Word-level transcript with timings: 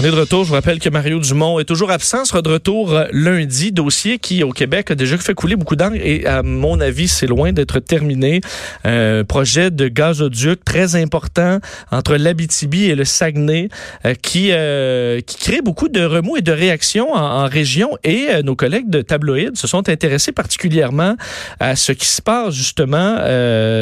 On 0.00 0.04
est 0.04 0.12
de 0.12 0.16
retour. 0.16 0.44
Je 0.44 0.50
vous 0.50 0.54
rappelle 0.54 0.78
que 0.78 0.88
Mario 0.88 1.18
Dumont 1.18 1.58
est 1.58 1.64
toujours 1.64 1.90
absent. 1.90 2.24
sera 2.24 2.40
de 2.40 2.48
retour 2.48 2.92
euh, 2.94 3.06
lundi. 3.10 3.72
Dossier 3.72 4.20
qui, 4.20 4.44
au 4.44 4.52
Québec, 4.52 4.92
a 4.92 4.94
déjà 4.94 5.18
fait 5.18 5.34
couler 5.34 5.56
beaucoup 5.56 5.74
d'encre 5.74 5.96
et, 5.96 6.24
à 6.24 6.44
mon 6.44 6.78
avis, 6.78 7.08
c'est 7.08 7.26
loin 7.26 7.52
d'être 7.52 7.80
terminé. 7.80 8.40
Euh, 8.86 9.24
projet 9.24 9.72
de 9.72 9.88
gazoduc 9.88 10.64
très 10.64 10.94
important 10.94 11.58
entre 11.90 12.14
l'Abitibi 12.14 12.84
et 12.84 12.94
le 12.94 13.04
Saguenay 13.04 13.70
euh, 14.06 14.14
qui, 14.14 14.50
euh, 14.52 15.20
qui 15.20 15.36
crée 15.36 15.62
beaucoup 15.62 15.88
de 15.88 16.04
remous 16.04 16.36
et 16.36 16.42
de 16.42 16.52
réactions 16.52 17.12
en, 17.12 17.48
région. 17.48 17.98
Et 18.04 18.28
nos 18.44 18.54
collègues 18.54 18.90
de 18.90 19.02
Tabloïd 19.02 19.56
se 19.56 19.66
sont 19.66 19.88
intéressés 19.88 20.30
particulièrement 20.30 21.16
à 21.58 21.74
ce 21.74 21.90
qui 21.90 22.06
se 22.06 22.22
passe 22.22 22.54
justement 22.54 23.16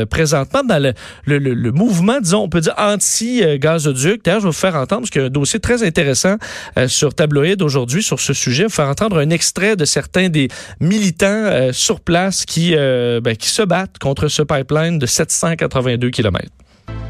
présentement 0.09 0.63
dans 0.63 0.83
le, 0.83 0.95
le, 1.27 1.39
le, 1.39 1.73
mouvement, 1.73 2.21
disons, 2.21 2.43
on 2.43 2.49
peut 2.49 2.61
dire 2.61 2.75
anti-gazoduc. 2.79 4.25
D'ailleurs, 4.25 4.41
je 4.41 4.47
vais 4.47 4.51
vous 4.51 4.53
faire 4.53 4.77
entendre 4.77 5.03
parce 5.03 5.11
qu'il 5.11 5.23
y 5.23 5.25
un 5.25 5.31
dossier 5.31 5.61
très 5.61 5.83
intéressant 5.83 6.06
intéressant 6.07 6.37
euh, 6.79 6.89
sur 6.89 7.15
Tabloïd 7.15 7.63
aujourd'hui 7.63 8.03
sur 8.03 8.21
ce 8.21 8.33
sujet. 8.33 8.69
Faire 8.69 8.89
entendre 8.89 9.19
un 9.19 9.31
extrait 9.31 9.77
de 9.77 9.85
certains 9.85 10.29
des 10.29 10.49
militants 10.81 11.27
euh, 11.27 11.73
sur 11.73 12.01
place 12.01 12.45
qui, 12.45 12.75
euh, 12.77 13.21
ben, 13.21 13.37
qui 13.37 13.49
se 13.49 13.63
battent 13.63 13.99
contre 13.99 14.29
ce 14.29 14.43
pipeline 14.43 14.99
de 14.99 15.07
782 15.07 16.11
km. 16.11 16.47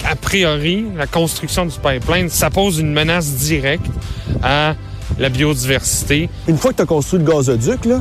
A 0.04 0.16
priori, 0.16 0.86
la 0.96 1.06
construction 1.06 1.66
du 1.66 1.76
pipeline, 1.78 2.28
ça 2.28 2.48
pose 2.48 2.78
une 2.78 2.92
menace 2.92 3.32
directe 3.32 3.86
à 4.42 4.74
la 5.18 5.28
biodiversité. 5.28 6.28
Une 6.48 6.56
fois 6.56 6.72
que 6.72 6.76
tu 6.76 6.82
as 6.82 6.86
construit 6.86 7.18
le 7.18 7.24
gazoduc, 7.24 7.84
là, 7.84 8.00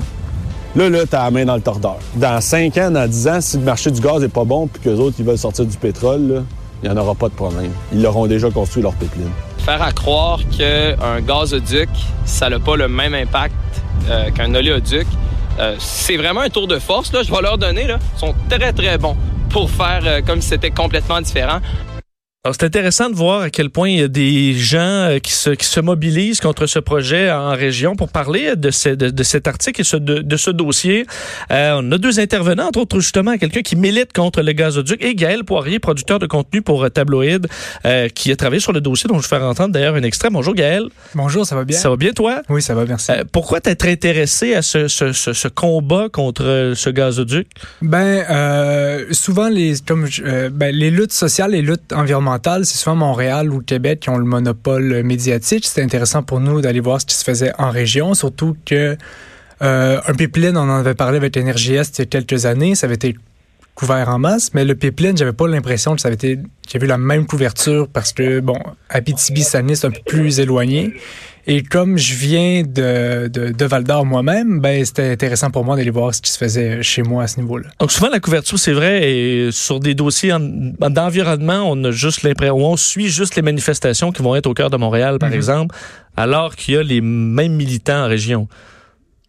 Là, 0.78 0.90
là, 0.90 1.06
t'as 1.10 1.24
la 1.24 1.32
main 1.32 1.46
dans 1.46 1.56
le 1.56 1.62
tordeur. 1.62 2.00
Dans 2.16 2.42
5 2.42 2.78
ans, 2.80 2.92
dans 2.92 3.10
10 3.10 3.28
ans, 3.30 3.40
si 3.40 3.56
le 3.56 3.64
marché 3.64 3.92
du 3.92 4.02
gaz 4.02 4.22
est 4.22 4.28
pas 4.28 4.44
bon 4.44 4.68
puis 4.68 4.82
qu'eux 4.82 4.98
autres, 4.98 5.16
ils 5.20 5.24
veulent 5.26 5.38
sortir 5.38 5.64
du 5.64 5.78
pétrole, 5.78 6.44
il 6.84 6.90
n'y 6.90 6.94
en 6.94 7.02
aura 7.02 7.16
pas 7.16 7.30
de 7.30 7.34
problème. 7.34 7.72
Ils 7.94 8.02
l'auront 8.02 8.28
déjà 8.28 8.52
construit 8.52 8.84
leur 8.84 8.94
pipeline 8.96 9.32
faire 9.66 9.82
à 9.82 9.92
croire 9.92 10.40
qu'un 10.56 11.22
gazoduc, 11.22 11.90
ça 12.24 12.50
n'a 12.50 12.60
pas 12.60 12.76
le 12.76 12.88
même 12.88 13.16
impact 13.16 13.56
euh, 14.10 14.30
qu'un 14.30 14.54
oléoduc. 14.54 15.08
Euh, 15.60 15.76
c'est 15.80 16.18
vraiment 16.18 16.42
un 16.42 16.50
tour 16.50 16.68
de 16.68 16.78
force, 16.78 17.12
là, 17.12 17.24
je 17.24 17.32
vais 17.32 17.42
leur 17.42 17.58
donner. 17.58 17.88
Ils 17.88 18.20
sont 18.20 18.36
très, 18.48 18.72
très 18.74 19.00
bons 19.00 19.18
pour 19.50 19.72
faire 19.72 20.02
euh, 20.04 20.22
comme 20.22 20.40
si 20.40 20.50
c'était 20.50 20.70
complètement 20.70 21.20
différent 21.20 21.60
c'est 22.52 22.64
intéressant 22.64 23.10
de 23.10 23.16
voir 23.16 23.42
à 23.42 23.50
quel 23.50 23.72
point 23.72 23.90
il 23.90 24.00
y 24.00 24.04
a 24.04 24.08
des 24.08 24.54
gens 24.54 24.78
euh, 24.80 25.20
qui 25.20 25.32
se, 25.32 25.50
qui 25.50 25.66
se 25.66 25.80
mobilisent 25.80 26.40
contre 26.40 26.68
ce 26.68 26.78
projet 26.78 27.32
en 27.32 27.52
région 27.52 27.96
pour 27.96 28.10
parler 28.10 28.56
de, 28.56 28.70
ce, 28.70 28.90
de, 28.90 29.24
cet 29.24 29.48
article 29.48 29.82
et 29.82 30.00
de, 30.00 30.20
de 30.20 30.38
ce 30.38 30.52
dossier. 30.52 31.08
Euh, 31.52 31.82
on 31.82 31.92
a 31.92 31.98
deux 31.98 32.20
intervenants, 32.20 32.68
entre 32.68 32.82
autres 32.82 33.00
justement 33.00 33.38
quelqu'un 33.38 33.62
qui 33.62 33.76
milite 33.76 34.14
contre 34.14 34.42
le 34.42 34.52
gazoduc 34.52 35.04
et 35.04 35.16
Gaël 35.16 35.44
Poirier, 35.44 35.80
producteur 35.80 36.20
de 36.20 36.28
contenu 36.28 36.62
pour 36.62 36.90
Tabloïd, 36.92 37.48
euh, 37.86 38.10
qui 38.10 38.32
a 38.32 38.36
travaillé 38.36 38.60
sur 38.60 38.74
le 38.74 38.82
dossier 38.82 39.08
dont 39.08 39.18
je 39.18 39.24
vais 39.24 39.38
faire 39.38 39.44
entendre 39.44 39.74
d'ailleurs 39.74 39.96
un 39.96 40.04
extrait. 40.04 40.30
Bonjour 40.30 40.54
Gaël. 40.54 40.84
Bonjour, 41.16 41.48
ça 41.48 41.56
va 41.56 41.64
bien? 41.64 41.78
Ça 41.78 41.90
va 41.90 41.96
bien 41.96 42.12
toi? 42.12 42.44
Oui, 42.50 42.62
ça 42.62 42.76
va, 42.76 42.86
merci. 42.86 43.12
pourquoi 43.32 43.60
t'être 43.60 43.88
intéressé 43.88 44.54
à 44.54 44.62
ce, 44.62 44.88
ce, 44.88 45.14
ce, 45.14 45.48
combat 45.48 46.10
contre 46.10 46.74
ce 46.76 46.90
gazoduc? 46.92 47.48
Ben, 47.82 48.24
souvent 49.12 49.50
les, 49.50 49.76
comme, 49.86 50.08
ben, 50.52 50.76
les 50.76 50.92
luttes 50.92 51.14
sociales, 51.14 51.52
les 51.52 51.62
luttes 51.62 51.92
environnementales, 51.92 52.35
c'est 52.44 52.78
souvent 52.78 52.96
Montréal 52.96 53.52
ou 53.52 53.62
Québec 53.62 54.02
qui 54.02 54.10
ont 54.10 54.18
le 54.18 54.26
monopole 54.26 55.04
médiatique. 55.04 55.66
C'était 55.66 55.84
intéressant 55.84 56.24
pour 56.24 56.40
nous 56.40 56.62
d'aller 56.62 56.80
voir 56.80 57.02
ce 57.02 57.06
qui 57.06 57.16
se 57.16 57.24
faisait 57.24 57.52
en 57.58 57.70
région, 57.70 58.14
surtout 58.14 58.56
que 58.66 58.98
euh, 59.62 60.02
un 60.06 60.14
pipeline, 60.14 60.58
on 60.58 60.62
en 60.62 60.80
avait 60.80 60.96
parlé 60.96 61.18
avec 61.18 61.38
Énergie 61.38 61.76
Est 61.76 61.98
il 61.98 62.02
y 62.02 62.04
a 62.04 62.06
quelques 62.06 62.46
années, 62.46 62.76
ça 62.76 62.88
avait 62.88 62.96
été 62.96 63.16
couvert 63.74 64.10
en 64.10 64.20
masse, 64.20 64.54
mais 64.54 64.64
le 64.64 64.76
pipeline, 64.76 65.18
j'avais 65.18 65.34
pas 65.34 65.48
l'impression 65.48 65.96
que 65.96 66.02
ça 66.02 66.08
avait 66.08 66.16
été, 66.16 66.40
eu 66.74 66.86
la 66.86 66.98
même 66.98 67.26
couverture 67.26 67.88
parce 67.92 68.14
que, 68.14 68.40
bon, 68.40 68.58
Abitibi-Sanis, 68.90 69.78
c'est 69.78 69.88
un 69.88 69.92
peu 69.92 70.02
plus 70.06 70.40
éloigné. 70.40 70.94
Et 71.48 71.62
comme 71.62 71.98
je 71.98 72.16
viens 72.16 72.64
de, 72.64 73.28
de, 73.28 73.52
de 73.52 73.66
Val 73.66 73.84
d'Or 73.84 74.04
moi-même, 74.04 74.60
ben, 74.60 74.84
c'était 74.84 75.12
intéressant 75.12 75.52
pour 75.52 75.64
moi 75.64 75.76
d'aller 75.76 75.92
voir 75.92 76.14
ce 76.14 76.22
qui 76.22 76.32
se 76.32 76.38
faisait 76.40 76.82
chez 76.82 77.04
moi 77.04 77.24
à 77.24 77.28
ce 77.28 77.40
niveau-là. 77.40 77.68
Donc 77.80 77.92
souvent 77.92 78.10
la 78.10 78.20
couverture, 78.20 78.58
c'est 78.58 78.74
vrai, 78.74 79.12
et 79.12 79.52
sur 79.52 79.80
des 79.80 79.94
dossiers 79.94 80.34
d'environnement, 80.80 81.70
on 81.70 81.84
a 81.84 81.92
juste 81.92 82.24
l'impression, 82.24 82.58
on 82.58 82.78
suit 82.78 83.10
juste 83.10 83.36
les 83.36 83.44
manifestations 83.44 84.12
qui 84.12 84.24
vont 84.24 84.36
être 84.36 84.48
au 84.48 84.56
cœur 84.56 84.72
de 84.72 84.78
Montréal, 84.78 85.20
par 85.20 85.30
mhm. 85.30 85.36
exemple, 85.36 85.76
alors 86.18 86.56
qu'il 86.56 86.74
y 86.74 86.78
a 86.78 86.84
les 86.84 87.02
mêmes 87.02 87.54
militants 87.54 88.06
en 88.06 88.08
région. 88.08 88.48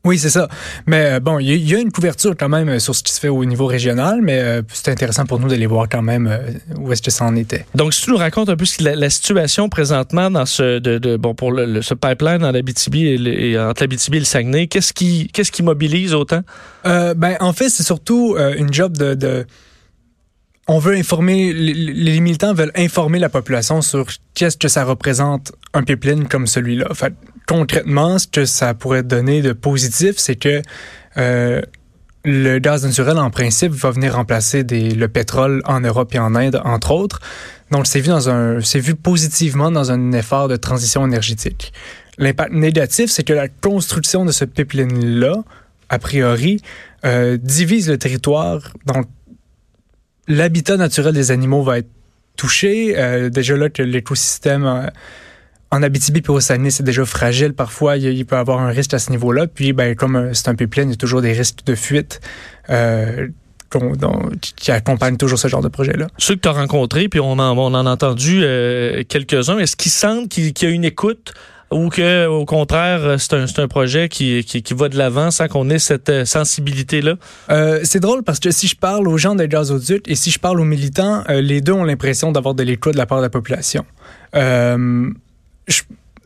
Oui, 0.06 0.18
c'est 0.18 0.30
ça. 0.30 0.48
Mais 0.86 1.14
euh, 1.14 1.20
bon, 1.20 1.40
il 1.40 1.68
y, 1.68 1.74
a 1.74 1.80
une 1.80 1.90
couverture 1.90 2.36
quand 2.38 2.48
même 2.48 2.68
euh, 2.68 2.78
sur 2.78 2.94
ce 2.94 3.02
qui 3.02 3.12
se 3.12 3.18
fait 3.18 3.28
au 3.28 3.44
niveau 3.44 3.66
régional, 3.66 4.20
mais 4.22 4.38
euh, 4.38 4.62
c'est 4.72 4.92
intéressant 4.92 5.26
pour 5.26 5.40
nous 5.40 5.48
d'aller 5.48 5.66
voir 5.66 5.88
quand 5.88 6.00
même 6.00 6.32
où 6.78 6.92
est-ce 6.92 7.02
que 7.02 7.10
ça 7.10 7.24
en 7.24 7.34
était. 7.34 7.66
Donc, 7.74 7.92
si 7.92 8.02
tu 8.02 8.10
nous 8.10 8.16
racontes 8.16 8.48
un 8.48 8.56
peu 8.56 8.64
la, 8.78 8.94
la 8.94 9.10
situation 9.10 9.68
présentement 9.68 10.30
dans 10.30 10.46
ce 10.46 10.78
de, 10.78 11.16
bon 11.16 11.34
pour 11.34 11.50
le, 11.50 11.82
ce 11.82 11.94
pipeline 11.94 12.38
dans 12.38 12.52
l'Abitibi 12.52 13.06
et, 13.06 13.50
et, 13.50 13.58
entre 13.58 13.82
l'Abitibi 13.82 14.18
et 14.18 14.20
le 14.20 14.26
Saguenay, 14.26 14.68
qu'est-ce 14.68 14.92
qui 14.92 15.28
qu'est-ce 15.32 15.50
qui 15.50 15.64
mobilise 15.64 16.14
autant? 16.14 16.42
Ben, 16.84 17.36
en 17.40 17.52
fait, 17.52 17.68
c'est 17.68 17.82
surtout 17.82 18.36
une 18.56 18.72
job 18.72 18.96
de, 18.96 19.44
on 20.68 20.78
veut 20.78 20.94
informer, 20.94 21.52
les 21.52 22.20
militants 22.20 22.54
veulent 22.54 22.72
informer 22.76 23.18
la 23.18 23.28
population 23.28 23.82
sur 23.82 24.06
qu'est-ce 24.34 24.56
que 24.56 24.68
ça 24.68 24.84
représente 24.84 25.52
un 25.74 25.82
pipeline 25.82 26.28
comme 26.28 26.46
celui-là. 26.46 26.86
En 26.90 26.94
fait, 26.94 27.14
concrètement, 27.46 28.18
ce 28.18 28.26
que 28.26 28.44
ça 28.44 28.74
pourrait 28.74 29.02
donner 29.02 29.42
de 29.42 29.52
positif, 29.52 30.16
c'est 30.18 30.36
que 30.36 30.62
euh, 31.16 31.62
le 32.24 32.58
gaz 32.58 32.84
naturel, 32.84 33.18
en 33.18 33.30
principe, 33.30 33.72
va 33.72 33.90
venir 33.92 34.14
remplacer 34.16 34.64
des, 34.64 34.90
le 34.90 35.08
pétrole 35.08 35.62
en 35.64 35.80
Europe 35.80 36.14
et 36.14 36.18
en 36.18 36.34
Inde, 36.34 36.60
entre 36.64 36.90
autres. 36.90 37.20
Donc, 37.70 37.86
c'est 37.86 38.00
vu 38.00 38.08
dans 38.08 38.28
un, 38.28 38.60
c'est 38.60 38.80
vu 38.80 38.94
positivement 38.94 39.70
dans 39.70 39.92
un 39.92 40.12
effort 40.12 40.48
de 40.48 40.56
transition 40.56 41.06
énergétique. 41.06 41.72
L'impact 42.18 42.52
négatif, 42.52 43.10
c'est 43.10 43.22
que 43.22 43.32
la 43.32 43.48
construction 43.48 44.24
de 44.24 44.32
ce 44.32 44.44
pipeline-là, 44.44 45.44
a 45.88 45.98
priori, 45.98 46.60
euh, 47.04 47.36
divise 47.36 47.88
le 47.88 47.98
territoire. 47.98 48.72
Donc, 48.86 49.06
l'habitat 50.26 50.76
naturel 50.76 51.14
des 51.14 51.30
animaux 51.30 51.62
va 51.62 51.78
être 51.78 51.90
touché. 52.36 52.94
Euh, 52.96 53.30
déjà 53.30 53.56
là 53.56 53.68
que 53.68 53.82
l'écosystème 53.82 54.64
euh, 54.64 54.86
en 55.70 55.82
Abitibi 55.82 56.22
et 56.24 56.30
au 56.30 56.40
Saguenay, 56.40 56.70
c'est 56.70 56.84
déjà 56.84 57.04
fragile. 57.04 57.52
Parfois, 57.52 57.96
il, 57.96 58.24
peut 58.24 58.36
y 58.36 58.38
avoir 58.38 58.60
un 58.60 58.68
risque 58.68 58.94
à 58.94 58.98
ce 58.98 59.10
niveau-là. 59.10 59.46
Puis, 59.46 59.72
ben, 59.72 59.94
comme 59.94 60.16
euh, 60.16 60.34
c'est 60.34 60.48
un 60.48 60.54
pipeline, 60.54 60.88
il 60.88 60.92
y 60.92 60.94
a 60.94 60.96
toujours 60.96 61.22
des 61.22 61.32
risques 61.32 61.64
de 61.66 61.74
fuite. 61.74 62.20
Euh, 62.70 63.28
qui 64.40 64.70
accompagnent 64.70 65.16
toujours 65.16 65.38
ce 65.38 65.48
genre 65.48 65.60
de 65.60 65.68
projet-là. 65.68 66.06
Ceux 66.18 66.36
que 66.36 66.40
tu 66.40 66.48
as 66.48 66.52
rencontrés, 66.52 67.08
puis 67.08 67.20
on 67.20 67.32
en, 67.32 67.58
on 67.58 67.74
en 67.74 67.86
a 67.86 67.90
entendu 67.90 68.40
euh, 68.42 69.02
quelques-uns, 69.08 69.58
est-ce 69.58 69.76
qu'ils 69.76 69.92
sentent 69.92 70.28
qu'il 70.28 70.52
y 70.62 70.66
a 70.66 70.70
une 70.70 70.84
écoute 70.84 71.34
ou 71.72 71.88
que 71.88 72.26
au 72.26 72.44
contraire 72.44 73.16
c'est 73.18 73.34
un, 73.34 73.46
un, 73.56 73.68
projet 73.68 74.08
qui, 74.08 74.44
qui, 74.44 74.62
qui 74.62 74.72
va 74.74 74.88
de 74.88 74.96
l'avant 74.96 75.32
sans 75.32 75.48
qu'on 75.48 75.68
ait 75.68 75.80
cette 75.80 76.24
sensibilité 76.24 77.02
là 77.02 77.16
euh, 77.50 77.80
c'est 77.82 77.98
drôle 77.98 78.22
parce 78.22 78.38
que 78.38 78.52
si 78.52 78.68
je 78.68 78.76
parle 78.76 79.08
aux 79.08 79.18
gens 79.18 79.34
des 79.34 79.48
gazoducs 79.48 80.08
et 80.08 80.14
si 80.14 80.30
je 80.30 80.38
parle 80.38 80.60
aux 80.60 80.64
militants 80.64 81.24
les 81.28 81.60
deux 81.60 81.72
ont 81.72 81.82
l'impression 81.82 82.30
d'avoir 82.30 82.54
de 82.54 82.62
l'écoute 82.62 82.92
de 82.92 82.98
la 82.98 83.06
part 83.06 83.18
de 83.18 83.24
la 83.24 83.30
population 83.30 83.84
euh, 84.36 85.10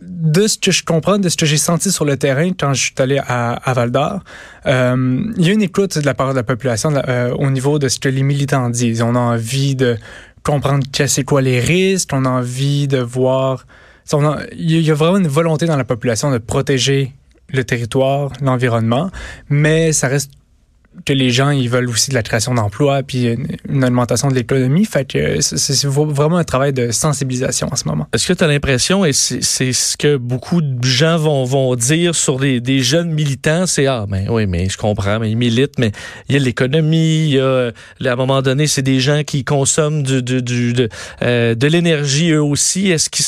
de 0.00 0.46
ce 0.46 0.58
que 0.58 0.70
je 0.70 0.82
comprends, 0.82 1.18
de 1.18 1.28
ce 1.28 1.36
que 1.36 1.46
j'ai 1.46 1.58
senti 1.58 1.92
sur 1.92 2.04
le 2.04 2.16
terrain 2.16 2.50
quand 2.58 2.72
je 2.72 2.84
suis 2.84 2.94
allé 2.98 3.18
à, 3.18 3.52
à 3.52 3.72
Val 3.74 3.90
d'Or, 3.90 4.20
euh, 4.66 5.22
il 5.36 5.46
y 5.46 5.50
a 5.50 5.52
une 5.52 5.62
écoute 5.62 5.98
de 5.98 6.06
la 6.06 6.14
part 6.14 6.30
de 6.30 6.36
la 6.36 6.42
population 6.42 6.90
euh, 6.94 7.34
au 7.34 7.50
niveau 7.50 7.78
de 7.78 7.88
ce 7.88 7.98
que 7.98 8.08
les 8.08 8.22
militants 8.22 8.70
disent. 8.70 9.02
On 9.02 9.14
a 9.14 9.18
envie 9.18 9.74
de 9.74 9.96
comprendre 10.42 10.84
c'est 10.92 11.24
quoi 11.24 11.42
les 11.42 11.60
risques, 11.60 12.10
on 12.12 12.24
a 12.24 12.30
envie 12.30 12.88
de 12.88 12.98
voir... 12.98 13.66
il 14.52 14.80
y 14.80 14.90
a 14.90 14.94
vraiment 14.94 15.18
une 15.18 15.28
volonté 15.28 15.66
dans 15.66 15.76
la 15.76 15.84
population 15.84 16.30
de 16.30 16.38
protéger 16.38 17.12
le 17.52 17.64
territoire, 17.64 18.32
l'environnement, 18.40 19.10
mais 19.48 19.92
ça 19.92 20.08
reste 20.08 20.30
que 21.04 21.12
les 21.12 21.30
gens 21.30 21.50
ils 21.50 21.70
veulent 21.70 21.88
aussi 21.88 22.10
de 22.10 22.14
la 22.14 22.22
création 22.22 22.54
d'emplois 22.54 23.02
puis 23.02 23.36
une, 23.68 23.84
augmentation 23.84 24.28
de 24.28 24.34
l'économie. 24.34 24.84
Fait 24.84 25.04
que 25.04 25.40
c'est 25.40 25.86
vraiment 25.86 26.36
un 26.36 26.44
travail 26.44 26.72
de 26.72 26.90
sensibilisation 26.90 27.68
en 27.70 27.76
ce 27.76 27.86
moment. 27.86 28.06
Est-ce 28.12 28.26
que 28.26 28.32
tu 28.32 28.44
as 28.44 28.46
l'impression, 28.46 29.04
et 29.04 29.12
c'est 29.12 29.40
ce 29.72 29.96
que 29.96 30.16
beaucoup 30.16 30.60
de 30.60 30.84
gens 30.84 31.16
vont, 31.16 31.44
vont 31.44 31.74
dire 31.76 32.14
sur 32.14 32.38
des, 32.38 32.60
des 32.60 32.80
jeunes 32.80 33.10
militants, 33.12 33.66
c'est 33.66 33.86
Ah, 33.86 34.06
mais 34.08 34.26
oui, 34.28 34.46
mais 34.46 34.68
je 34.68 34.76
comprends, 34.76 35.18
mais 35.18 35.30
ils 35.30 35.36
militent, 35.36 35.78
mais 35.78 35.92
il 36.28 36.34
y 36.34 36.36
a 36.36 36.40
l'économie, 36.40 37.30
il 37.30 37.34
y 37.34 37.38
a 37.40 37.72
à 38.04 38.12
un 38.12 38.16
moment 38.16 38.42
donné, 38.42 38.66
c'est 38.66 38.82
des 38.82 39.00
gens 39.00 39.22
qui 39.24 39.44
consomment 39.44 40.02
du, 40.02 40.22
du, 40.22 40.42
du 40.42 40.72
de, 40.72 40.88
euh, 41.22 41.54
de 41.54 41.66
l'énergie 41.66 42.30
eux 42.32 42.42
aussi. 42.42 42.90
Est-ce 42.90 43.08
qu'ils 43.10 43.24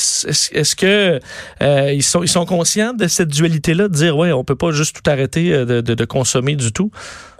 est-ce 0.53 0.75
que 0.75 1.19
euh, 1.61 1.93
ils 1.93 2.03
sont 2.03 2.23
ils 2.23 2.27
sont 2.27 2.45
conscients 2.45 2.93
de 2.93 3.07
cette 3.07 3.29
dualité-là, 3.29 3.87
de 3.87 3.93
dire 3.93 4.17
ouais, 4.17 4.31
on 4.31 4.43
peut 4.43 4.55
pas 4.55 4.71
juste 4.71 5.01
tout 5.01 5.09
arrêter 5.09 5.53
euh, 5.53 5.65
de, 5.65 5.81
de, 5.81 5.93
de 5.93 6.05
consommer 6.05 6.55
du 6.55 6.71
tout? 6.71 6.91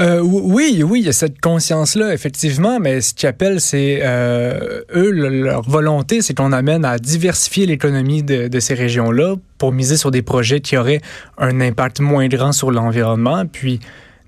Euh, 0.02 0.13
Euh, 0.14 0.22
oui, 0.22 0.84
oui, 0.84 1.00
il 1.00 1.06
y 1.06 1.10
a 1.10 1.14
cette 1.14 1.42
conscience-là, 1.42 2.14
effectivement, 2.14 2.80
mais 2.80 3.02
ce 3.02 3.14
qu'ils 3.14 3.28
appellent, 3.28 3.60
c'est 3.60 4.02
euh, 4.04 4.82
eux, 4.96 5.10
leur 5.12 5.64
volonté, 5.64 6.22
c'est 6.22 6.36
qu'on 6.36 6.52
amène 6.52 6.86
à 6.86 7.00
diversifier 7.00 7.66
l'économie 7.66 8.22
de, 8.22 8.60
ces 8.60 8.76
régions-là 8.76 9.36
pour 9.58 9.72
miser 9.72 9.98
sur 9.98 10.12
des 10.12 10.22
projets 10.22 10.62
qui 10.62 10.78
auraient 10.78 11.02
un 11.38 11.60
impact 11.62 12.00
moins 12.00 12.28
grand 12.28 12.52
sur 12.52 12.70
l'environnement. 12.70 13.46
Puis, 13.52 13.80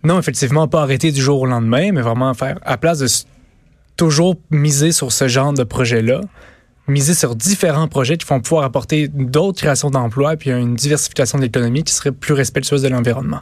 non, 0.03 0.17
effectivement, 0.17 0.67
pas 0.67 0.81
arrêter 0.81 1.11
du 1.11 1.21
jour 1.21 1.41
au 1.41 1.45
lendemain, 1.45 1.91
mais 1.91 2.01
vraiment 2.01 2.33
faire, 2.33 2.57
à 2.63 2.77
place 2.77 2.99
de 2.99 3.07
toujours 3.95 4.35
miser 4.49 4.91
sur 4.91 5.11
ce 5.11 5.27
genre 5.27 5.53
de 5.53 5.63
projet-là, 5.63 6.21
miser 6.87 7.13
sur 7.13 7.35
différents 7.35 7.87
projets 7.87 8.17
qui 8.17 8.25
vont 8.25 8.41
pouvoir 8.41 8.63
apporter 8.63 9.07
d'autres 9.07 9.59
créations 9.59 9.89
d'emplois 9.89 10.35
puis 10.35 10.51
une 10.51 10.75
diversification 10.75 11.37
de 11.37 11.43
l'économie 11.43 11.83
qui 11.83 11.93
serait 11.93 12.11
plus 12.11 12.33
respectueuse 12.33 12.81
de 12.81 12.87
l'environnement. 12.87 13.41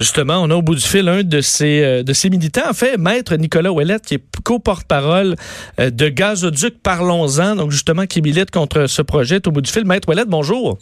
Justement, 0.00 0.42
on 0.42 0.50
a 0.50 0.54
au 0.54 0.62
bout 0.62 0.74
du 0.74 0.82
fil 0.82 1.08
un 1.08 1.22
de 1.22 1.40
ces, 1.40 1.82
euh, 1.82 2.02
de 2.02 2.12
ces 2.12 2.28
militants, 2.28 2.68
en 2.68 2.74
fait, 2.74 2.98
Maître 2.98 3.34
Nicolas 3.36 3.72
Ouellette, 3.72 4.02
qui 4.02 4.14
est 4.14 4.22
co-porte-parole 4.44 5.36
euh, 5.80 5.90
de 5.90 6.08
Gazoduc 6.08 6.82
Parlons-en, 6.82 7.56
donc 7.56 7.70
justement 7.70 8.04
qui 8.04 8.20
milite 8.20 8.50
contre 8.50 8.86
ce 8.86 9.00
projet. 9.00 9.38
Au 9.46 9.50
bout 9.50 9.62
du 9.62 9.70
fil, 9.70 9.86
Maître 9.86 10.08
Ouellette, 10.08 10.28
bonjour. 10.28 10.78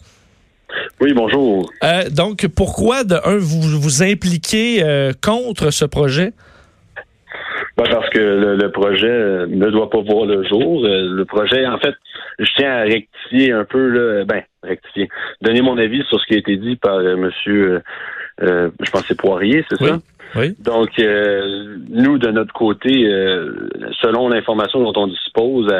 Oui, 1.00 1.12
bonjour. 1.14 1.70
Euh, 1.84 2.10
donc, 2.10 2.46
pourquoi, 2.56 3.04
de 3.04 3.14
un, 3.14 3.36
vous 3.36 3.60
vous 3.62 4.02
impliquez 4.02 4.82
euh, 4.82 5.12
contre 5.22 5.70
ce 5.70 5.84
projet? 5.84 6.32
Ben 7.76 7.84
parce 7.90 8.08
que 8.10 8.18
le, 8.18 8.56
le, 8.56 8.70
projet 8.70 9.46
ne 9.48 9.68
doit 9.70 9.90
pas 9.90 10.00
voir 10.00 10.26
le 10.26 10.44
jour. 10.44 10.82
Le 10.84 11.24
projet, 11.24 11.66
en 11.66 11.78
fait, 11.78 11.94
je 12.38 12.50
tiens 12.56 12.70
à 12.70 12.82
rectifier 12.82 13.52
un 13.52 13.64
peu, 13.64 13.88
là, 13.88 14.24
ben, 14.24 14.42
rectifier, 14.62 15.08
donner 15.40 15.62
mon 15.62 15.78
avis 15.78 16.02
sur 16.08 16.20
ce 16.20 16.26
qui 16.26 16.34
a 16.34 16.38
été 16.38 16.56
dit 16.56 16.76
par 16.76 16.96
euh, 16.96 17.16
monsieur, 17.16 17.80
euh, 18.42 18.70
je 18.80 18.90
pense 18.90 19.02
que 19.02 19.08
c'est 19.08 19.18
Poirier, 19.18 19.64
c'est 19.68 19.80
oui. 19.80 19.88
ça? 19.88 19.98
Oui. 20.36 20.56
Donc, 20.58 20.98
euh, 20.98 21.76
nous, 21.88 22.18
de 22.18 22.30
notre 22.30 22.52
côté, 22.52 23.06
euh, 23.06 23.68
selon 24.02 24.28
l'information 24.28 24.82
dont 24.82 25.00
on 25.00 25.06
dispose, 25.06 25.72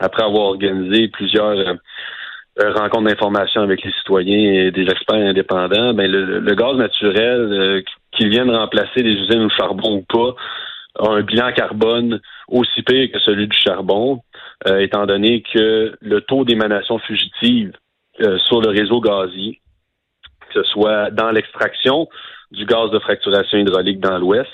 après 0.00 0.24
avoir 0.24 0.46
organisé 0.46 1.08
plusieurs 1.08 1.76
rencontres 2.58 3.08
d'information 3.08 3.62
avec 3.62 3.84
les 3.84 3.92
citoyens 3.92 4.64
et 4.64 4.70
des 4.72 4.82
experts 4.82 5.28
indépendants, 5.28 5.94
ben 5.94 6.10
le, 6.10 6.40
le 6.40 6.54
gaz 6.54 6.76
naturel 6.76 7.84
qu'il 8.12 8.28
vienne 8.28 8.50
remplacer 8.50 9.02
les 9.02 9.12
usines 9.12 9.42
au 9.42 9.50
charbon 9.50 9.98
ou 9.98 10.04
pas, 10.08 10.34
a 10.98 11.08
un 11.12 11.22
bilan 11.22 11.52
carbone 11.52 12.20
aussi 12.48 12.82
pire 12.82 13.10
que 13.12 13.20
celui 13.20 13.46
du 13.46 13.56
charbon, 13.56 14.20
euh, 14.66 14.78
étant 14.80 15.06
donné 15.06 15.42
que 15.42 15.96
le 16.00 16.20
taux 16.22 16.44
d'émanation 16.44 16.98
fugitive 16.98 17.72
euh, 18.20 18.38
sur 18.38 18.60
le 18.60 18.70
réseau 18.70 19.00
gazier, 19.00 19.60
que 20.52 20.62
ce 20.62 20.70
soit 20.70 21.10
dans 21.10 21.30
l'extraction 21.30 22.08
du 22.50 22.64
gaz 22.64 22.90
de 22.90 22.98
fracturation 22.98 23.58
hydraulique 23.58 24.00
dans 24.00 24.18
l'Ouest, 24.18 24.50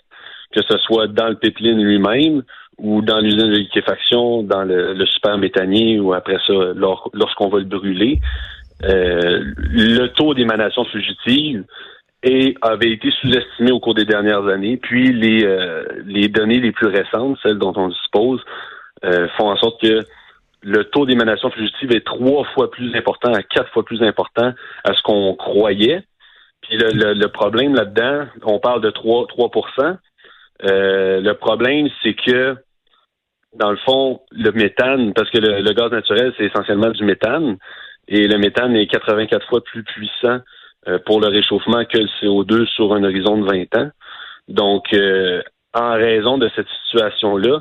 que 0.53 0.63
ce 0.63 0.79
soit 0.79 1.07
dans 1.09 1.29
le 1.29 1.37
pipeline 1.37 1.83
lui-même 1.83 2.43
ou 2.79 3.01
dans 3.01 3.21
l'usine 3.21 3.51
de 3.51 3.57
liquéfaction, 3.57 4.43
dans 4.43 4.63
le, 4.63 4.93
le 4.93 6.01
ou 6.01 6.13
après 6.13 6.37
ça, 6.47 6.53
lors, 6.75 7.11
lorsqu'on 7.15 7.49
va 7.49 7.59
le 7.59 7.65
brûler, 7.65 8.21
euh, 8.85 9.45
le 9.57 10.07
taux 10.09 10.35
d'émanation 10.35 10.85
fugitive 10.85 11.65
avait 12.61 12.91
été 12.91 13.11
sous-estimé 13.21 13.71
au 13.71 13.81
cours 13.81 13.95
des 13.95 14.05
dernières 14.05 14.47
années. 14.49 14.77
Puis 14.77 15.13
les, 15.13 15.45
euh, 15.45 15.85
les 16.07 16.29
données 16.29 16.61
les 16.61 16.73
plus 16.73 16.89
récentes, 16.89 17.39
celles 17.43 17.59
dont 17.59 17.73
on 17.77 17.89
dispose, 17.89 18.41
euh, 19.05 19.29
font 19.37 19.51
en 19.51 19.57
sorte 19.57 19.81
que 19.81 20.01
le 20.67 20.83
taux 20.83 21.07
d'émanation 21.07 21.49
fugitive 21.51 21.93
est 21.93 22.05
trois 22.05 22.45
fois 22.53 22.73
plus 22.73 22.93
important, 22.97 23.33
à 23.33 23.45
quatre 23.45 23.71
fois 23.73 23.85
plus 23.85 24.03
important 24.03 24.53
à 24.83 24.95
ce 24.95 25.03
qu'on 25.03 25.33
croyait. 25.37 26.03
Puis 26.63 26.77
le, 26.77 26.91
le, 26.91 27.15
le 27.15 27.29
problème 27.29 27.73
là-dedans, 27.77 28.27
on 28.43 28.59
parle 28.59 28.81
de 28.81 28.91
3, 28.91 29.29
3 29.29 29.51
euh, 30.65 31.21
Le 31.21 31.33
problème, 31.35 31.89
c'est 32.03 32.15
que 32.15 32.57
dans 33.55 33.71
le 33.71 33.77
fond, 33.77 34.21
le 34.33 34.51
méthane, 34.51 35.15
parce 35.15 35.31
que 35.31 35.39
le, 35.39 35.61
le 35.61 35.73
gaz 35.73 35.93
naturel, 35.93 36.35
c'est 36.37 36.47
essentiellement 36.47 36.91
du 36.91 37.05
méthane, 37.05 37.59
et 38.09 38.27
le 38.27 38.37
méthane 38.37 38.75
est 38.75 38.89
84 38.89 39.47
fois 39.49 39.63
plus 39.63 39.85
puissant 39.85 40.41
euh, 40.89 40.99
pour 41.07 41.21
le 41.21 41.29
réchauffement 41.29 41.85
que 41.85 41.99
le 41.99 42.09
CO2 42.21 42.67
sur 42.67 42.93
un 42.93 43.05
horizon 43.05 43.39
de 43.39 43.47
20 43.47 43.77
ans. 43.77 43.91
Donc, 44.49 44.93
euh, 44.93 45.43
en 45.75 45.93
raison 45.93 46.39
de 46.39 46.51
cette 46.57 46.69
situation-là, 46.89 47.61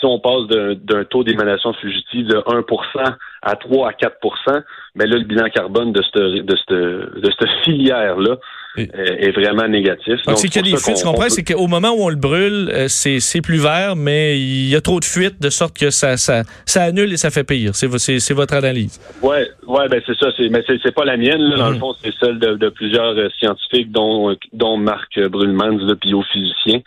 si 0.00 0.06
on 0.06 0.18
passe 0.18 0.46
d'un 0.48 1.04
taux 1.04 1.22
d'émanation 1.22 1.72
fugitive 1.74 2.26
de 2.26 2.38
1% 2.38 3.14
à 3.42 3.56
3 3.56 3.88
à 3.88 3.92
4% 3.92 4.62
mais 4.96 5.06
là, 5.06 5.18
le 5.18 5.24
bilan 5.24 5.48
carbone 5.54 5.92
de 5.92 6.02
cette, 6.02 6.22
de 6.22 6.56
cette, 6.56 6.76
de 6.76 7.30
cette 7.38 7.48
filière-là 7.64 8.36
euh, 8.78 8.82
est 9.18 9.30
vraiment 9.30 9.68
négatif. 9.68 10.16
Donc, 10.26 10.38
c'est 10.38 10.48
qu'il 10.48 10.66
y 10.66 10.68
a 10.68 10.72
des 10.72 10.76
fuites, 10.76 10.98
je 10.98 11.04
comprends, 11.04 11.28
c'est 11.28 11.44
qu'au 11.44 11.68
moment 11.68 11.90
où 11.90 12.02
on 12.02 12.08
le 12.08 12.16
brûle, 12.16 12.70
euh, 12.72 12.86
c'est 12.88 13.40
plus 13.40 13.58
vert, 13.58 13.94
mais 13.94 14.38
il 14.38 14.68
y 14.68 14.74
a 14.74 14.80
trop 14.80 14.98
de 14.98 15.04
fuites 15.04 15.40
de 15.40 15.48
sorte 15.48 15.76
que 15.78 15.90
ça, 15.90 16.16
ça, 16.16 16.42
ça 16.66 16.82
annule 16.82 17.12
et 17.12 17.16
ça 17.16 17.30
fait 17.30 17.44
pire. 17.44 17.70
C'est 17.74 18.34
votre 18.34 18.54
analyse. 18.54 19.00
Ouais, 19.22 19.48
ouais, 19.66 19.88
ben 19.88 20.02
c'est 20.06 20.16
ça. 20.18 20.28
Mais 20.50 20.64
c'est 20.66 20.94
pas 20.94 21.04
la 21.04 21.16
mienne. 21.16 21.40
Là, 21.40 21.56
dans 21.56 21.70
le 21.70 21.78
fond, 21.78 21.94
c'est 22.02 22.12
celle 22.18 22.38
de, 22.40 22.54
de, 22.54 22.68
plusieurs 22.68 23.16
euh, 23.16 23.28
scientifiques, 23.38 23.92
dont, 23.92 24.36
dont 24.52 24.76
Marc 24.76 25.20
Brulmans, 25.20 25.78
le 25.86 25.94
biophysicien. 25.94 26.80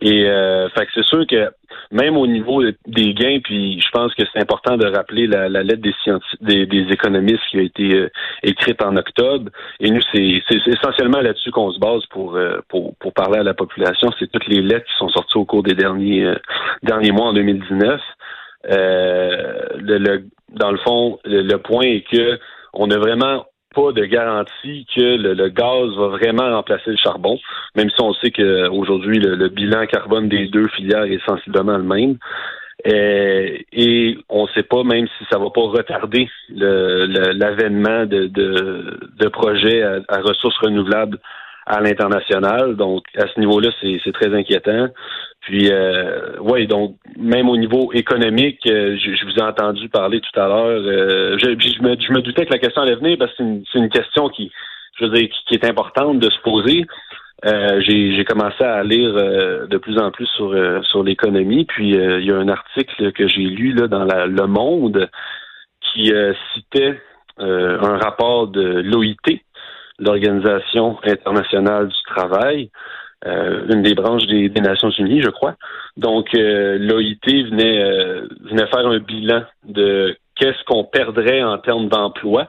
Et 0.00 0.24
euh, 0.28 0.68
fait 0.70 0.86
que 0.86 0.92
c'est 0.94 1.06
sûr 1.06 1.26
que 1.26 1.50
même 1.90 2.16
au 2.16 2.26
niveau 2.26 2.62
des 2.86 3.14
gains, 3.14 3.40
puis 3.42 3.80
je 3.80 3.90
pense 3.90 4.14
que 4.14 4.22
c'est 4.32 4.40
important 4.40 4.76
de 4.76 4.86
rappeler 4.86 5.26
la, 5.26 5.48
la 5.48 5.62
lettre 5.62 5.82
des, 5.82 5.94
des, 6.40 6.66
des, 6.66 6.92
économistes 6.92 7.42
qui 7.50 7.58
a 7.58 7.62
été 7.62 7.94
euh, 7.94 8.10
écrite 8.42 8.82
en 8.82 8.96
octobre. 8.96 9.50
Et 9.80 9.90
nous, 9.90 10.00
c'est 10.12 10.42
essentiellement 10.66 11.20
là-dessus 11.20 11.50
qu'on 11.50 11.72
se 11.72 11.78
base 11.78 12.04
pour, 12.06 12.36
euh, 12.36 12.60
pour, 12.68 12.94
pour 12.96 13.12
parler 13.12 13.38
à 13.38 13.42
la 13.42 13.54
population. 13.54 14.10
C'est 14.18 14.30
toutes 14.30 14.46
les 14.48 14.62
lettres 14.62 14.86
qui 14.86 14.96
sont 14.98 15.08
sorties 15.08 15.38
au 15.38 15.44
cours 15.44 15.62
des 15.62 15.74
derniers 15.74 16.24
euh, 16.24 16.36
derniers 16.82 17.12
mois 17.12 17.26
en 17.26 17.32
2019. 17.32 18.00
Le, 18.64 19.98
le, 19.98 20.24
dans 20.50 20.70
le 20.70 20.78
fond, 20.78 21.18
le, 21.24 21.42
le 21.42 21.58
point 21.58 21.84
est 21.84 22.04
que 22.10 22.38
on 22.74 22.90
a 22.90 22.98
vraiment 22.98 23.46
pas 23.78 23.92
de 23.92 24.04
garantie 24.04 24.86
que 24.94 25.16
le, 25.16 25.48
gaz 25.48 25.96
va 25.96 26.08
vraiment 26.08 26.50
remplacer 26.56 26.90
le 26.90 26.96
charbon, 26.96 27.38
même 27.76 27.90
si 27.90 28.00
on 28.00 28.12
sait 28.14 28.30
qu'aujourd'hui, 28.30 29.20
le, 29.20 29.36
le 29.36 29.48
bilan 29.48 29.86
carbone 29.86 30.28
des 30.28 30.48
deux 30.48 30.66
filières 30.68 31.04
est 31.04 31.24
sensiblement 31.24 31.76
le 31.76 31.84
même. 31.84 32.16
Et, 32.84 33.66
et 33.72 34.18
on 34.28 34.44
ne 34.44 34.48
sait 34.48 34.62
pas 34.62 34.84
même 34.84 35.06
si 35.18 35.24
ça 35.30 35.38
va 35.38 35.50
pas 35.50 35.62
retarder 35.62 36.28
l'avènement 36.50 38.06
de, 38.06 39.28
projets 39.28 39.82
à 39.82 40.20
ressources 40.22 40.58
renouvelables 40.58 41.18
à 41.68 41.80
l'international. 41.80 42.76
Donc, 42.76 43.04
à 43.16 43.26
ce 43.28 43.38
niveau-là, 43.38 43.68
c'est 43.80 44.12
très 44.12 44.34
inquiétant. 44.34 44.88
Puis, 45.42 45.70
euh, 45.70 46.36
oui, 46.40 46.66
donc, 46.66 46.96
même 47.16 47.48
au 47.48 47.56
niveau 47.56 47.92
économique, 47.92 48.60
euh, 48.66 48.96
je, 48.96 49.14
je, 49.14 49.24
vous 49.24 49.36
ai 49.36 49.42
entendu 49.42 49.88
parler 49.88 50.20
tout 50.20 50.40
à 50.40 50.48
l'heure. 50.48 50.82
Euh, 50.82 51.36
je, 51.38 51.50
je, 51.58 51.82
me, 51.82 51.96
je 52.00 52.12
me 52.12 52.22
doutais 52.22 52.46
que 52.46 52.52
la 52.52 52.58
question 52.58 52.82
allait 52.82 52.96
venir 52.96 53.16
parce 53.18 53.30
que 53.32 53.36
c'est 53.38 53.44
une, 53.44 53.64
une, 53.74 53.88
question 53.90 54.28
qui, 54.30 54.50
je 54.98 55.04
veux 55.04 55.10
dire, 55.10 55.28
qui, 55.46 55.54
est 55.54 55.64
importante 55.64 56.18
de 56.18 56.30
se 56.30 56.40
poser. 56.40 56.86
Euh, 57.44 57.80
J'ai 57.82 58.24
commencé 58.24 58.64
à 58.64 58.82
lire 58.82 59.14
euh, 59.16 59.66
de 59.66 59.76
plus 59.78 59.98
en 59.98 60.10
plus 60.10 60.26
sur, 60.36 60.52
euh, 60.52 60.80
sur 60.82 61.04
l'économie. 61.04 61.66
Puis, 61.66 61.90
il 61.90 62.24
y 62.24 62.32
a 62.32 62.36
un 62.36 62.48
article 62.48 63.12
que 63.12 63.28
j'ai 63.28 63.42
lu 63.42 63.72
là, 63.74 63.88
dans 63.88 64.04
la, 64.04 64.26
Le 64.26 64.46
Monde 64.46 65.08
qui 65.80 66.12
citait 66.54 67.00
un 67.38 67.96
rapport 67.96 68.48
de 68.48 68.82
l'OIT, 68.82 69.40
l'Organisation 69.98 70.98
internationale 71.04 71.88
du 71.88 72.02
travail, 72.06 72.70
euh, 73.26 73.66
une 73.68 73.82
des 73.82 73.94
branches 73.94 74.26
des, 74.26 74.48
Nations 74.48 74.90
Unies, 74.90 75.22
je 75.22 75.30
crois. 75.30 75.56
Donc, 75.96 76.28
euh, 76.34 76.78
l'OIT 76.78 77.26
venait, 77.50 77.82
euh, 77.82 78.28
venait 78.42 78.66
faire 78.68 78.86
un 78.86 78.98
bilan 78.98 79.42
de 79.64 80.16
qu'est-ce 80.36 80.62
qu'on 80.64 80.84
perdrait 80.84 81.42
en 81.42 81.58
termes 81.58 81.88
d'emploi 81.88 82.48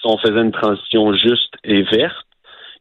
si 0.00 0.06
on 0.06 0.18
faisait 0.18 0.40
une 0.40 0.52
transition 0.52 1.14
juste 1.14 1.54
et 1.64 1.82
verte, 1.82 2.26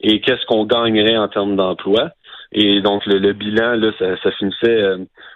et 0.02 0.20
qu'est-ce 0.20 0.46
qu'on 0.46 0.66
gagnerait 0.66 1.18
en 1.18 1.30
termes 1.30 1.56
d'emploi. 1.56 2.10
Et 2.52 2.82
donc, 2.82 3.06
le, 3.06 3.20
le, 3.20 3.32
bilan, 3.32 3.76
là, 3.76 3.92
ça, 3.98 4.18
ça 4.24 4.32
finissait, 4.32 4.84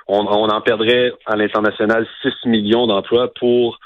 on, 0.08 0.26
on, 0.26 0.50
en 0.50 0.62
perdrait 0.62 1.14
à 1.26 1.38
l'international 1.38 2.06
6 2.24 2.50
millions 2.50 2.88
d'emplois 2.88 3.32
pour 3.40 3.80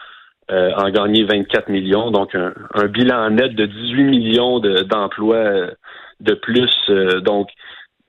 euh, 0.52 0.72
en 0.78 0.90
gagner 0.90 1.24
24 1.26 1.70
millions, 1.70 2.10
donc 2.10 2.34
un, 2.34 2.54
un, 2.74 2.86
bilan 2.86 3.30
net 3.30 3.54
de 3.54 3.68
18 3.68 4.04
millions 4.04 4.60
d'emplois 4.60 5.44
de, 5.44 5.76
de, 6.22 6.34
plus. 6.34 6.76
Euh, 6.90 7.22
donc, 7.22 7.50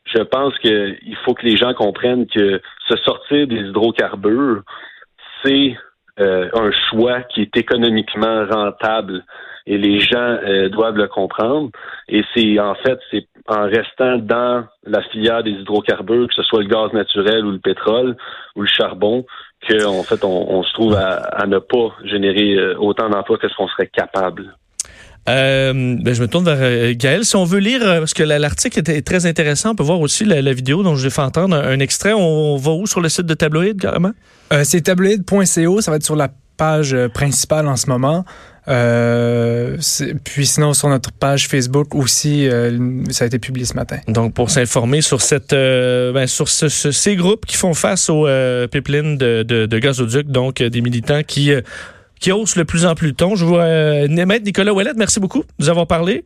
je 0.04 0.23
pense 0.23 0.56
qu'il 0.61 1.16
faut 1.25 1.35
que 1.35 1.44
les 1.44 1.59
gens 1.59 1.75
comprennent 1.75 2.26
que 2.26 2.62
se 2.88 2.97
sortir 3.04 3.47
des 3.47 3.56
hydrocarbures, 3.56 4.62
c'est 5.44 5.76
euh, 6.18 6.49
un 6.54 6.70
choix 6.88 7.20
qui 7.25 7.42
est 7.42 7.56
économiquement 7.59 8.47
rentable 8.50 9.23
et 9.66 9.76
les 9.76 10.00
gens 10.00 10.38
doivent 10.73 10.97
le 10.97 11.06
comprendre. 11.06 11.70
Et 12.09 12.25
c'est 12.35 12.59
en 12.59 12.75
fait, 12.75 12.99
c'est 13.11 13.26
en 13.47 13.64
restant 13.64 14.16
dans 14.16 14.64
la 14.85 15.02
filière 15.11 15.42
des 15.42 15.50
hydrocarbures, 15.50 16.26
que 16.28 16.35
ce 16.35 16.42
soit 16.42 16.62
le 16.62 16.68
gaz 16.68 16.92
naturel 16.94 17.44
ou 17.44 17.52
le 17.52 17.59
pétrole 17.59 18.16
ou 18.56 18.62
le 18.62 18.66
charbon, 18.66 19.26
qu'en 19.68 19.98
en 19.98 20.02
fait, 20.02 20.24
on, 20.24 20.50
on, 20.50 20.62
se 20.62 20.72
trouve 20.72 20.94
à, 20.94 21.16
à, 21.16 21.46
ne 21.46 21.58
pas 21.58 21.94
générer 22.04 22.74
autant 22.76 23.08
d'emplois 23.08 23.38
que 23.38 23.48
ce 23.48 23.54
qu'on 23.56 23.68
serait 23.68 23.88
capable. 23.88 24.54
Euh, 25.28 25.96
ben, 26.00 26.14
je 26.14 26.22
me 26.22 26.28
tourne 26.28 26.44
vers 26.44 26.58
euh, 26.60 26.94
Gaël. 26.96 27.24
Si 27.24 27.36
on 27.36 27.44
veut 27.44 27.58
lire, 27.58 27.82
euh, 27.82 27.98
parce 27.98 28.14
que 28.14 28.22
la- 28.22 28.38
l'article 28.38 28.78
est, 28.78 29.06
très 29.06 29.26
intéressant, 29.26 29.72
on 29.72 29.74
peut 29.74 29.82
voir 29.82 30.00
aussi 30.00 30.24
la, 30.24 30.40
la 30.40 30.52
vidéo 30.52 30.82
dont 30.82 30.96
je 30.96 31.04
vais 31.04 31.10
fait 31.10 31.20
entendre 31.20 31.54
un, 31.54 31.62
un 31.62 31.78
extrait. 31.78 32.12
On, 32.14 32.56
va 32.56 32.72
où 32.72 32.86
sur 32.86 33.00
le 33.00 33.08
site 33.08 33.26
de 33.26 33.34
Tabloïd, 33.34 33.80
carrément? 33.80 34.12
Euh, 34.52 34.62
c'est 34.64 34.80
tabloïd.co, 34.80 35.80
ça 35.80 35.90
va 35.90 35.98
être 35.98 36.04
sur 36.04 36.16
la 36.16 36.28
page 36.56 36.94
euh, 36.94 37.08
principale 37.08 37.68
en 37.68 37.76
ce 37.76 37.88
moment. 37.88 38.24
Euh, 38.68 39.76
puis 40.24 40.46
sinon, 40.46 40.74
sur 40.74 40.88
notre 40.88 41.12
page 41.12 41.48
Facebook 41.48 41.94
aussi, 41.94 42.48
euh, 42.48 43.02
ça 43.10 43.24
a 43.24 43.26
été 43.26 43.38
publié 43.38 43.66
ce 43.66 43.74
matin. 43.74 43.98
Donc, 44.08 44.34
pour 44.34 44.50
s'informer 44.50 45.00
sur 45.00 45.20
cette, 45.22 45.52
euh, 45.52 46.12
ben, 46.12 46.26
sur 46.26 46.48
ce- 46.48 46.68
ce- 46.68 46.92
ces 46.92 47.16
groupes 47.16 47.46
qui 47.46 47.56
font 47.56 47.74
face 47.74 48.10
aux 48.10 48.26
euh, 48.26 48.66
pipelines 48.66 49.16
de, 49.16 49.42
de, 49.42 49.66
de 49.66 49.78
gazoduc, 49.78 50.28
donc 50.28 50.60
euh, 50.60 50.68
des 50.70 50.80
militants 50.80 51.22
qui, 51.26 51.52
euh, 51.52 51.62
qui 52.20 52.32
haussent 52.32 52.56
de 52.56 52.62
plus 52.62 52.84
en 52.86 52.94
plus 52.94 53.08
le 53.08 53.14
ton. 53.14 53.34
Je 53.34 53.44
vois 53.44 53.62
euh, 53.62 54.08
Maître 54.08 54.44
Nicolas 54.44 54.72
Ouellet, 54.74 54.92
merci 54.96 55.20
beaucoup 55.20 55.40
de 55.40 55.46
nous 55.58 55.68
avoir 55.68 55.86
parlé. 55.86 56.24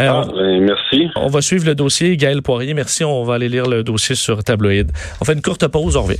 Euh, 0.00 0.08
Ah, 0.10 0.24
ben, 0.34 0.60
merci. 0.64 1.08
on 1.16 1.28
va 1.28 1.42
suivre 1.42 1.66
le 1.66 1.74
dossier. 1.74 2.16
Gaël 2.16 2.40
Poirier, 2.42 2.72
merci. 2.74 3.04
On 3.04 3.24
va 3.24 3.34
aller 3.34 3.48
lire 3.50 3.66
le 3.66 3.84
dossier 3.84 4.14
sur 4.14 4.42
Tabloïd. 4.42 4.90
On 5.20 5.24
fait 5.24 5.34
une 5.34 5.42
courte 5.42 5.66
pause, 5.68 5.96
on 5.96 6.02
revient. 6.02 6.18